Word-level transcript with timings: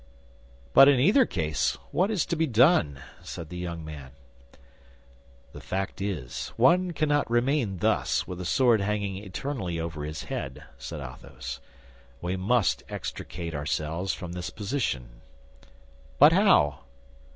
"But 0.73 0.87
in 0.87 0.99
either 0.99 1.27
case, 1.27 1.77
what 1.91 2.09
is 2.09 2.25
to 2.25 2.35
be 2.35 2.47
done?" 2.47 3.03
said 3.21 3.49
the 3.49 3.57
young 3.57 3.85
man. 3.85 4.13
"The 5.53 5.61
fact 5.61 6.01
is, 6.01 6.47
one 6.57 6.89
cannot 6.93 7.29
remain 7.29 7.77
thus, 7.77 8.25
with 8.25 8.41
a 8.41 8.43
sword 8.43 8.81
hanging 8.81 9.17
eternally 9.17 9.79
over 9.79 10.03
his 10.03 10.23
head," 10.23 10.63
said 10.79 11.01
Athos. 11.01 11.59
"We 12.19 12.35
must 12.35 12.81
extricate 12.89 13.53
ourselves 13.53 14.11
from 14.11 14.31
this 14.31 14.49
position." 14.49 15.21
"But 16.17 16.33
how?" 16.33 16.79